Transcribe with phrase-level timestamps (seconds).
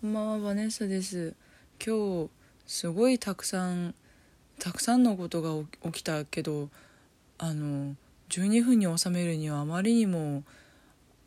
[0.00, 1.34] こんばんはバネッサです。
[1.78, 2.30] 今日
[2.66, 3.94] すごいたくさん
[4.58, 5.62] たくさんのことが
[5.92, 6.70] 起きたけど
[7.36, 7.94] あの
[8.30, 10.42] 12分に収めるにはあまりにも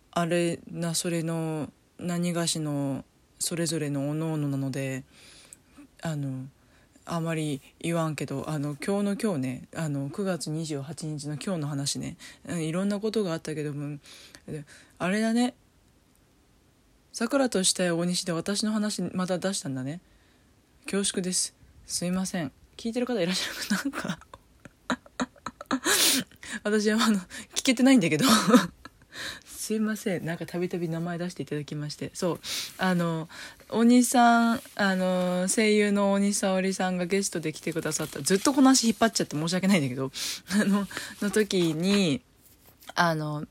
[0.10, 3.06] あれなそれの何がしの
[3.38, 5.04] それぞれのおのおのなので
[6.02, 6.48] あの
[7.06, 12.18] あまり言わんけどあの今日の今日ねあの9月28日の今日の話ね
[12.48, 14.00] いろんなことがあったけども
[14.98, 15.54] あれだね
[17.14, 20.02] さくらとした大西で私の話また出したんだね。
[20.86, 21.54] 恐縮です。
[21.86, 22.52] すいません。
[22.76, 24.20] 聞いてる方いらっしゃるかなんか。
[26.64, 27.20] 私はあの
[27.54, 28.26] 聞けてないんだけど。
[29.46, 30.26] すいません。
[30.26, 32.10] なんかたびたび名前出していただきまして。
[32.16, 32.40] そう。
[32.80, 33.30] あの
[33.70, 38.24] 大西さんあの声優の大西沙織さんがゲストで来てくださった。
[38.24, 40.12] ずっとこの話引っ張っちゃって申し訳ないんだけど。
[40.50, 40.88] あの
[41.22, 42.24] の時に
[42.96, 43.46] あの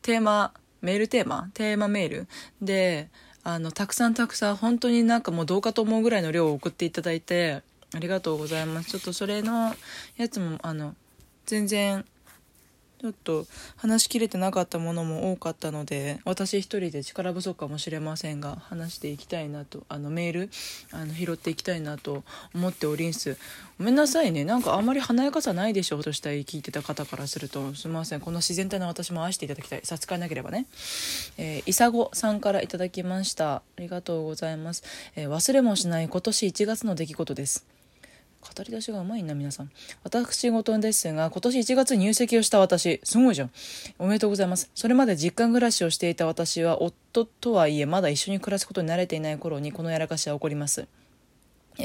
[0.00, 2.28] テーマメールテーマテーマメール。
[2.62, 3.08] で
[3.42, 7.62] あのたくさんたくさん本当になんかもうどうかと思うぐらいの量を送っていただいて
[7.94, 8.90] ありがとうございます。
[8.90, 9.74] ちょっとそれの
[10.16, 10.94] やつもあの
[11.46, 12.04] 全然
[13.04, 20.50] ちょっと話しきれてなかったものも多かったので私一人で力不足かもしれませんが話していきたいなとあのメール
[20.90, 22.24] あの拾っていきたいなと
[22.54, 23.36] 思っておりんす。
[23.76, 24.46] ごめんなさいね。
[24.46, 27.74] なんかあんまり華やかさないでしょとしたい聞いてた方からすると。
[27.74, 28.20] すみません。
[28.20, 29.80] この自然体の私も愛していただきたい。
[29.84, 30.64] 差し支えなければね。
[31.36, 33.56] え、いさごさんからいただきました。
[33.56, 34.82] ありがとうございます、
[35.16, 37.66] えー、忘れもしない今年1月の出来事です。
[38.44, 39.70] 語り出しがうまいな、皆さん。
[40.02, 43.50] 私事ですが、今年1月入籍をした私、すごいじゃん。
[43.98, 44.70] おめでとうございます。
[44.74, 50.86] それまで実家暮らしをしていた私は、夫とはいえ、まだ一緒に暮らすことに慣れていない頃に、このやらかしは起こります。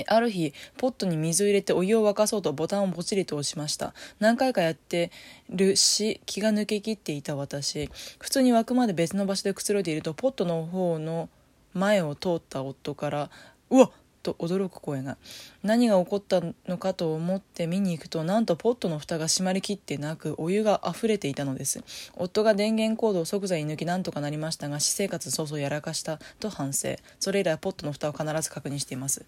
[0.07, 3.93] ある日、ポットに水を入れてお湯を沸かそうとボタンをポチリと押しました。
[4.19, 5.11] 何回かやって
[5.49, 7.89] るし、気が抜けきっていた私。
[8.19, 11.29] 普通に沸くまで別の場所でくつろいでいると、ポットの方の
[11.73, 13.29] 前を通った夫から、
[13.71, 13.91] うわ
[14.21, 15.17] と驚く声が。
[15.63, 21.83] 何が起こったのかと思って見に行くとなんとポットの蓋が閉まりきってなくお湯が溢れていたのです。
[22.15, 26.95] 夫が電源コードを即座に抜きなんとかなりましたが私生活早々やらかしたと反省。
[27.19, 29.25] それ以来ポットの蓋を必ず確認しています。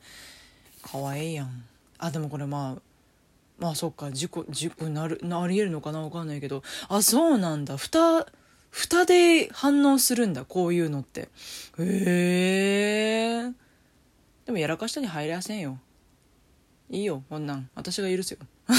[0.81, 1.63] かわいいやん。
[1.97, 2.81] あでもこれまあ
[3.59, 6.63] まあそっか事故事故なるなりえるのかなわかんないけど。
[6.89, 7.77] あそうなんだ。
[7.77, 8.25] 蓋
[8.71, 11.29] 蓋で反応するんだこういうのって。
[11.77, 13.51] へえ
[14.45, 15.77] でもやらかしたに入りやせんよ。
[16.89, 17.69] いいよこんなん。
[17.75, 18.39] 私が許すよ。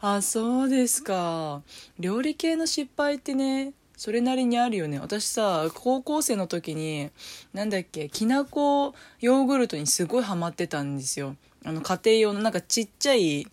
[0.00, 1.62] あそうですか。
[1.98, 4.98] 料理系の失敗ってねそれなりにあるよね。
[4.98, 7.10] 私さ高校生の時に
[7.52, 11.36] なんだっけきなこヨーグルトにすごいハマってたんですよ。
[11.64, 13.46] あの家庭用のなんかちっちゃい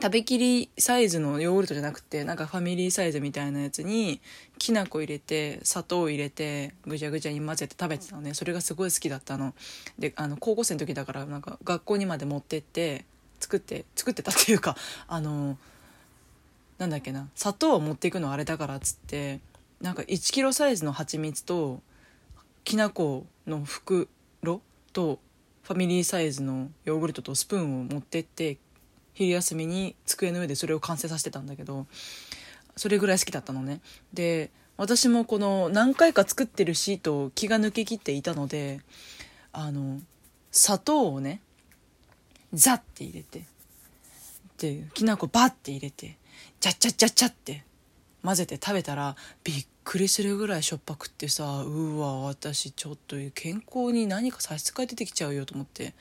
[0.00, 4.20] 食べきりサイズのヨーグルトじゃなくてなんかファミリーサイズみたいなやつに
[4.56, 8.34] きな粉入れて砂糖入れてぐちゃぐちゃに混ぜて食べてたのね。
[8.34, 9.54] それがすごい好きだったの。
[9.98, 13.04] であの高校生の時だからなんか学校にまで持ってって
[13.40, 14.76] 作って作ってたっていうか
[15.08, 15.58] あの
[16.78, 19.40] なんだっけな砂糖を持っていくのあれだからっつって
[19.80, 21.82] なんか1キロサイズの蜂蜜と
[22.62, 24.06] きな粉の袋
[24.92, 25.18] と
[25.62, 28.58] ファミリーサイズのヨーグルトとスプーンを持ってって
[29.18, 31.86] 昼休みに机の上でそれを完成させてたんだけど
[32.76, 33.80] それぐらい好きだったのね。
[34.14, 38.80] で私もこの何回か作ってるシートを気が抜けきっていたので
[39.52, 40.00] あの
[40.52, 41.40] 砂糖をね
[42.52, 43.44] ザッて入れて
[44.58, 46.16] できな粉バッて入れて
[46.60, 47.64] チャッチャッチャッチャって
[48.22, 55.94] 混ぜて食べたらびっくりするぐらいしょっぱくってさうわ私ちょっと健康に何か差し支え出てきちゃうよと思って。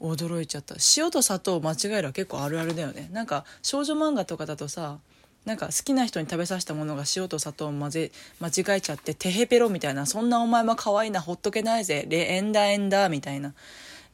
[0.00, 0.76] 驚いちゃった。
[0.96, 3.08] 塩と砂糖を間違えるは結構あるあるだよね。
[3.12, 4.98] なんか少女漫画とかだとさ
[5.44, 12.04] なんか好きな人に食べさせたものが塩と砂糖を混ぜ間違えちゃってテヘペロみたいなそんなお前も可愛いなほっとけないぜ。
[12.08, 13.54] レエンダエンダみたいな。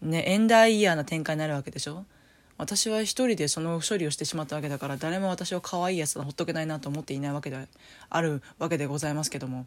[0.02, 2.04] ねエンダーイヤーな展開になるわけでしょ？
[2.58, 7.66] 私は一人でその処理をしてしまったわけだから誰も私を可愛いやつだほっとけないなと思っていないわけで
[8.08, 9.66] あるわけでございますけども。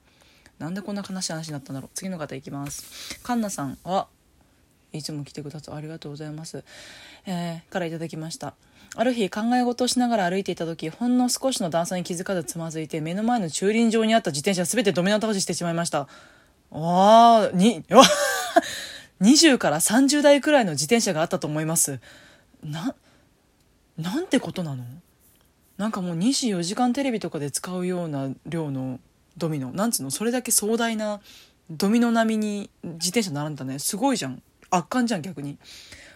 [0.59, 1.90] なんでこんな悲しい話になったんだろう。
[1.94, 3.20] 次の方いきます。
[3.23, 4.08] カンナさんは
[4.96, 6.64] いつも来てくださいありがとうございます、
[7.26, 8.56] えー、からいただきました。
[8.97, 16.08] ある日考え事をしながら歩いていた時ほんの少しの段差に気づかずつまずいて目の前の駐輪場にあった自転車全てドミノ倒ししてしまいました。
[16.72, 17.84] ああに
[19.22, 22.00] 20から30台くらいの自転車があったと思います。
[22.64, 22.96] な
[23.97, 24.86] なんてことなの？
[25.78, 29.00] なんかもう24時間テレビとかで使うような量の
[29.38, 29.72] ドミノ。
[29.72, 30.12] なんつうの？
[30.12, 31.22] それだけ壮大な
[31.70, 33.80] ドミノ並みに自転車並んだね。
[33.80, 34.42] すごいじゃん。
[34.70, 35.58] 圧巻じゃん逆に。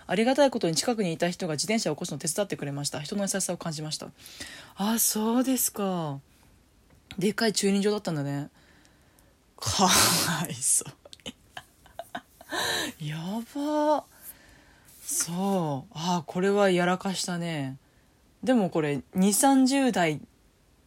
[0.07, 3.00] ありがたいことに近くにいた人が自転車を起こすのを手伝ってくれました。
[3.00, 4.07] 人の優しさを感じました。
[4.75, 6.19] あそうですか。
[7.18, 8.50] でっかい駐輪場だったんだね。
[9.56, 9.90] かわ
[10.50, 10.94] いそう。
[13.06, 13.18] や
[13.54, 14.06] ば。
[15.04, 15.94] そう。
[15.94, 17.78] あこれはやらかしたね。
[18.44, 20.22] でもこれ2 3 0代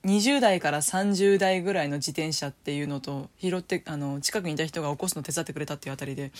[0.04, 6.32] 20代から30代ぐらいの自転車っていうのと拾ってあの近くにいた人が起こすの手伝ってくれたっていうあたりで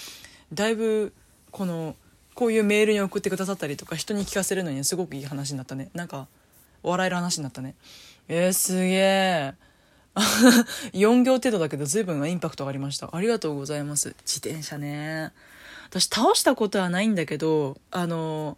[0.53, 1.13] だいぶ
[1.51, 1.97] この
[2.35, 5.91] こういうメールに送ってくださったりとか人に聞かせるのにすごくいい話になったね。
[5.95, 6.29] なんか
[6.83, 7.75] 笑える話になったね。
[8.29, 9.55] えー、すげえ。
[10.93, 13.11] 4行程度だけど随分インパクトがありました。
[13.13, 14.15] ありがとうございます。
[14.27, 15.33] 自転車ね。
[15.89, 18.57] 私倒したことはないんだけどあの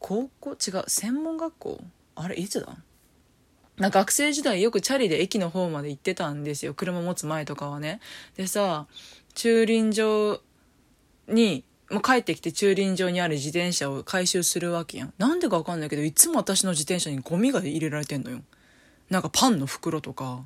[0.00, 1.80] 高校違う専門学校？
[2.14, 2.76] あれいつだ？
[3.76, 6.74] な学生時代よくチャリで駅の方まで行ってたんですよ。
[6.74, 8.00] 車持つ前とかはね。
[8.36, 8.86] でさ
[9.34, 10.40] 駐輪場
[11.28, 15.14] にもう帰ってきて駐輪場にある自転車を回収するわけやん。
[15.18, 18.40] なんでかわかんないけどいつも私の自転車にゴミが入れられてんのよ。
[19.10, 20.44] なんかパンの袋とか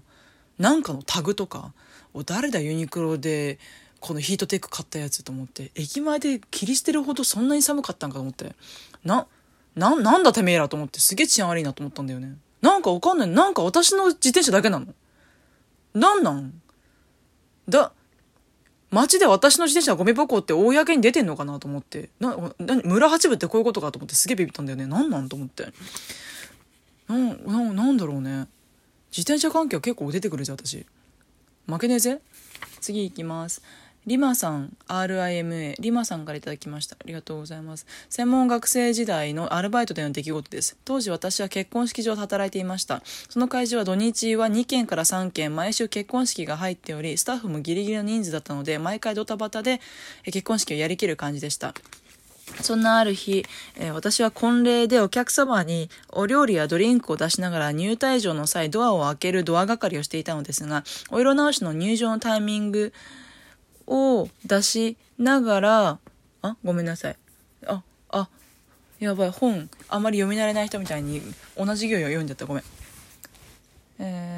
[0.58, 1.72] なんかのタグとか
[2.14, 3.58] お誰だユニクロで
[3.98, 8.54] このヒートテック買ったやつと思って駅前で切り捨てるほどそんなに寒かったんかと思って。
[9.04, 9.26] な
[9.74, 12.36] ななんだてめえらと思ってすげえ治安悪いなと思ったんだよね。
[12.60, 13.28] なんかわかんない。
[13.28, 14.86] なんか私の自転車だけなの。
[15.94, 16.60] なんなん？
[17.68, 17.92] だ
[18.92, 22.10] 街で私の自転車ゴミ箱って公に出てんのかなと思って。
[22.20, 24.86] な、な、村八部ってこういうことかと思ってすげえビビったんだよね。
[24.86, 25.72] なんなんと思って。
[27.08, 28.46] な、な、なんだろうね。
[29.10, 30.84] 自転車関係は結構出てくるじゃん、私。
[31.66, 32.20] 負けねえぜ。
[32.80, 33.62] 次行きます。
[34.04, 36.96] リマさん、RIMA、リマさんから頂きました。
[36.96, 37.86] ありがとうございます。
[38.10, 40.76] 専門学生時代のアルバイトでの出来事です。
[40.84, 43.00] 当時私は結婚式場で働いていました。
[43.28, 49.80] その会場は土日は2件から3件、毎週結婚式が入っており、スタッフもギリギリの人数だったので、毎回ドタバタで
[50.24, 51.72] 結婚式をやりきる感じでした。
[52.60, 53.46] そんなある日、
[53.76, 62.92] えー、私は婚礼でお客様にお料理やドリンクを出しながら入退場の際ドアを開けるドア係をしていたのですが、お色直しの入場のタイミング
[63.92, 65.98] を出しながら、
[66.40, 67.16] あ、ごめんなさい。
[67.66, 68.28] あ、あ、
[68.98, 71.20] やばい、本、あまり読み慣れない人みたいに
[71.56, 72.46] 同じ行を読んじゃった。
[72.46, 72.64] ごめん。
[73.98, 74.31] えー、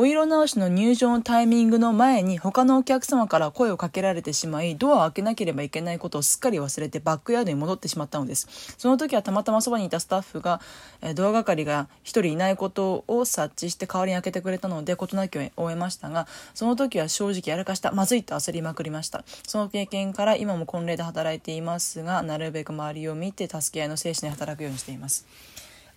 [0.00, 8.46] お色直しの入場のタイミングの前に他のお客様から声をかけられてしまいドアを開けなければいけないことをすっかり忘れてバックヤードに戻ってしまったのです。
[8.78, 10.60] その時はたまたまそばにいたスタッフが、
[11.00, 19.24] えドア係が1人いないことを察知して代わりに開けてくれたので事なきを終えましたがその時は正直やらかしたまずいと焦りまくりました。
[19.48, 25.26] その経験から今も婚礼で働いていますがなるべく周りを見て助け合いの精神で働くようにしています。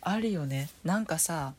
[0.02, 0.72] あるよね。
[0.84, 1.54] なんかさ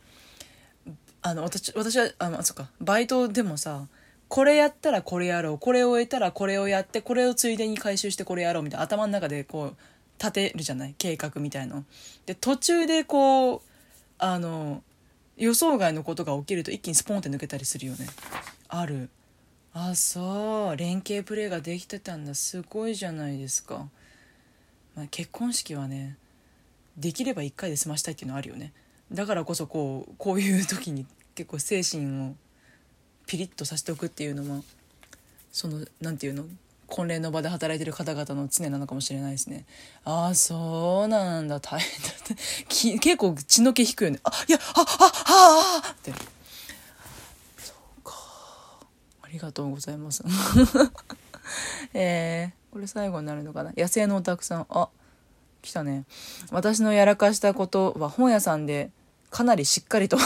[1.22, 2.68] あの私私はあのそっか。
[2.80, 3.86] バイトでもさ
[4.28, 9.76] これやったらこれやろうこれを終えたらこれをやってこれをついでに回収してこれやろうみたいな頭の中でこう
[10.18, 10.94] 立てるじゃない？
[10.96, 11.84] 計画みたいの。
[12.26, 13.60] で途中でこう
[14.18, 14.82] あの
[15.36, 18.06] 予想外のことが起きると一気にスポンって抜けたりするよね。
[18.68, 19.08] ある。
[19.74, 20.76] あそう。
[20.76, 22.34] 連携プレーができてたんだ。
[22.34, 23.88] すごいじゃないですか、
[24.94, 26.16] まあ、結婚式はね
[26.96, 28.72] できれば1回で済ましたいっていうのはあるよね。
[29.12, 32.34] だからこそこうこういう時に結構精神を
[33.26, 34.64] ピリッとさせておくっていうのも
[35.50, 36.46] その何て言うの
[36.92, 39.64] 婚礼の場で働いてる方々の常なのかもしれないですね。
[40.04, 41.58] ああ、そうなんだ。
[41.58, 42.34] 大変だって。
[42.98, 44.20] 結構血の気引くよね。
[44.24, 46.12] あ、いや、あ、あ、あ、あって。
[47.56, 48.14] そうか。
[49.22, 50.22] ありがとうございます。
[51.94, 53.72] えー、これ最後になるのかな。
[53.74, 54.66] 野生のおたくさん。
[54.68, 54.90] あ、
[55.62, 56.04] 来たね。
[56.50, 58.90] 私のやらかしたことは本屋さんで
[59.32, 60.16] かなりしっかりと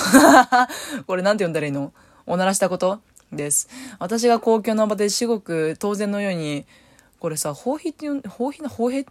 [1.07, 1.93] これなんて読んだらいいの？
[2.27, 3.01] おならしたこと？
[3.33, 3.69] です。
[3.99, 6.67] 私が公共の場で至極当然のように、
[7.19, 9.07] これさ、放棄って言う、放棄な、放屁？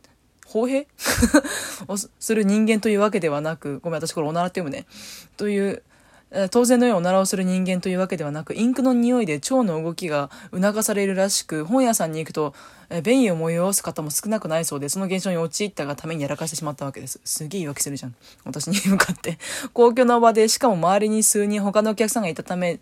[0.45, 0.87] 放屁？
[1.87, 4.85] をする人間というわけではなく、ごめん、私これおならって読むね。
[5.37, 5.81] という、
[6.51, 12.53] 当然のようにおならをする人間というわけではなく、インクの匂いで腸の動きが促されるらしく、本屋さんに行くと、
[12.89, 17.19] え便意を催す方も少なくないそうで、その現象に陥ったがためにやらかしてしまったわけです。
[17.23, 18.15] すげえ言い訳するじゃん。
[18.43, 19.37] 私に向かって。
[19.73, 22.79] 公共の場で、しかも周りに数人他のお客さんがいたため、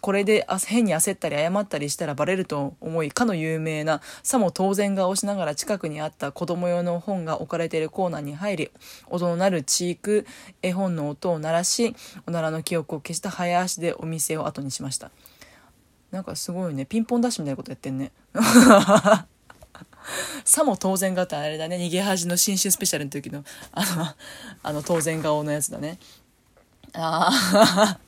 [0.00, 8.70] これで変に焦ったり謝ったりしたらバレると思いかの有名なさも当然顔しながら近くにあった子供用の本が置かれているコーナーに入り
[9.08, 10.26] 音の鳴るチーク
[10.62, 11.94] 絵本の音を鳴らし
[12.26, 15.10] おならの記憶を消した早足でお店を後にしました。
[16.10, 18.10] なんかすごいねピンポンダッシュみたいなことやってんね。
[20.44, 24.06] さも当然顔ってあれだね逃げ恥の新春スペシャルの時のあの
[24.62, 25.98] あの当然顔のやつだね。
[26.94, 27.98] ああ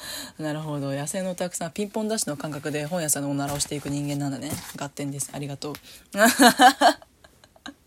[0.38, 5.74] なるほど野生のたくさんピンポンダッシュの感覚で本屋さんのおならをしていく人間なんだね合点ですありがとう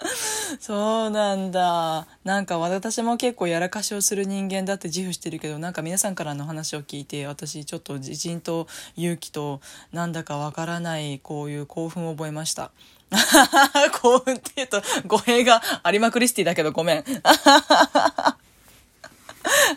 [0.60, 2.08] そうなんだ。
[2.24, 12.72] なんか私も結構やらかしをする人間だって自負してるけど、なんか皆さんからの話を聞いて、私ちょっと自信と勇気と、なんだかわからないこういう興奮を覚えました。
[14.02, 17.04] 興奮って言うと語弊が有馬クリスティだけどごめん。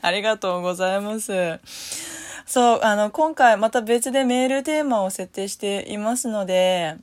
[0.02, 2.23] ありがとうございます。
[2.46, 6.96] そう、あの、今回また別でメールテーマを設定していますので、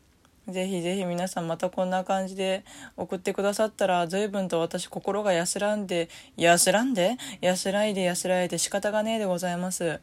[0.48, 2.64] ぜひぜひ皆さんまたこんな感じで
[2.98, 10.00] 送ってくださったら随分と私心が安らんで、安らんで安らいで安らいで仕方がねえでございます。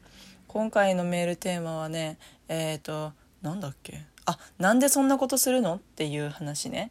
[0.46, 2.18] 今回のメールテーマはね、
[2.48, 4.00] えっ、ー、と、なんだっけ？
[4.26, 5.74] あ、なんでそんなことするの？
[5.74, 6.90] っていう話ね。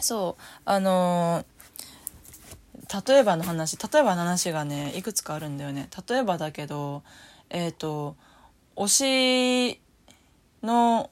[0.00, 5.88] そう、あのー、例えばの話、例えばの話がね、いくつかあるんだよね。
[6.08, 7.02] 例えばだけど、
[7.50, 8.16] えっ、ー、と、
[8.76, 9.80] 推し
[10.62, 11.10] の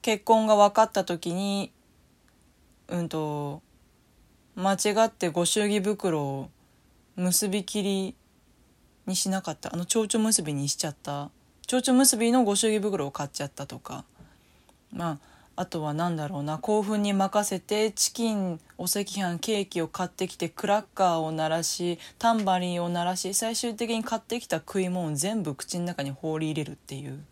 [0.00, 1.72] 結婚が分かった時に
[2.88, 3.62] うんと
[4.54, 6.50] 間違ってご祝儀袋を
[7.16, 8.14] 結び切り
[9.06, 9.72] にしなかった。
[9.72, 11.30] あの蝶々結びにしちゃった。
[11.66, 14.04] 蝶々結びのご祝儀袋を買っちゃったとか。
[14.92, 16.58] まああとは何だろうな。
[16.58, 27.22] 興奮に任せてチキンお赤飯ケーキを買ってきてクラッカーを鳴らしタンバリンを鳴らし最終的に買ってきた食い物を全部口の中に放り入れるっていう。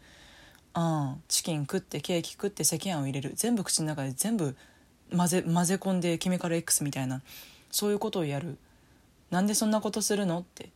[0.72, 3.32] うん、チキン食ってケーキ食って赤飯を入れる。
[3.34, 4.54] 全部口の中で全部
[5.16, 7.22] 混ぜ混ぜ込んでケミカル X みたいな。
[7.70, 8.58] そういうことをやる。
[9.30, 10.68] なんでそんなことするのって。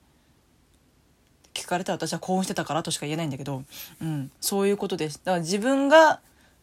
[1.53, 3.63] 聞かれたら私は興奮してたからとしか言えないんだけど、
[4.03, 5.21] うん、そういうことです。
[5.25, 6.21] だから自分が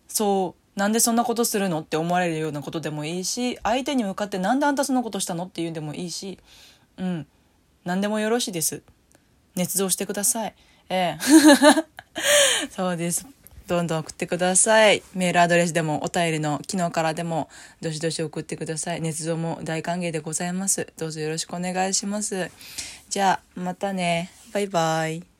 [0.10, 6.40] そうなんでそんなことするのって思われるようなことでもいいし相手に向かってなんであんたそんなことしたのって言うんでもいいし
[6.98, 7.28] うん
[7.84, 8.84] 何でもよろしいです
[9.56, 10.56] 捏造してください
[10.90, 11.18] ええ
[12.70, 13.26] そうです。
[13.68, 15.02] どんどん送ってください。
[15.14, 17.50] メールアドレスでもお便りの機能からでも
[17.80, 19.02] どしどし送ってください。
[19.02, 20.92] 捏造も大歓迎でございます。
[20.98, 22.52] どうぞよろしくお願いします。
[23.10, 24.32] じゃあ、またね。
[24.52, 25.31] バイバイ。